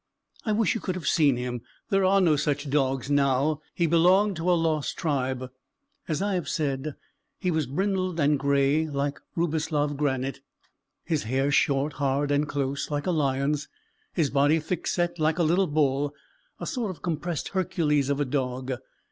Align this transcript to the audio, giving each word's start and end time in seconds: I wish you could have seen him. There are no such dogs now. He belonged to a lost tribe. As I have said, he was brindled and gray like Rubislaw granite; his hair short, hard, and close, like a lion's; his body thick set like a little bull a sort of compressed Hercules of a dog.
I 0.47 0.51
wish 0.51 0.73
you 0.73 0.81
could 0.81 0.95
have 0.95 1.05
seen 1.05 1.35
him. 1.37 1.61
There 1.91 2.03
are 2.03 2.19
no 2.19 2.35
such 2.35 2.71
dogs 2.71 3.11
now. 3.11 3.61
He 3.75 3.85
belonged 3.85 4.35
to 4.37 4.49
a 4.49 4.55
lost 4.57 4.97
tribe. 4.97 5.51
As 6.07 6.23
I 6.23 6.33
have 6.33 6.49
said, 6.49 6.95
he 7.37 7.51
was 7.51 7.67
brindled 7.67 8.19
and 8.19 8.39
gray 8.39 8.87
like 8.87 9.19
Rubislaw 9.35 9.95
granite; 9.95 10.39
his 11.05 11.25
hair 11.25 11.51
short, 11.51 11.93
hard, 12.01 12.31
and 12.31 12.49
close, 12.49 12.89
like 12.89 13.05
a 13.05 13.11
lion's; 13.11 13.67
his 14.11 14.31
body 14.31 14.57
thick 14.59 14.87
set 14.87 15.19
like 15.19 15.37
a 15.37 15.43
little 15.43 15.67
bull 15.67 16.15
a 16.59 16.65
sort 16.65 16.89
of 16.89 17.03
compressed 17.03 17.49
Hercules 17.49 18.09
of 18.09 18.19
a 18.19 18.25
dog. 18.25 18.71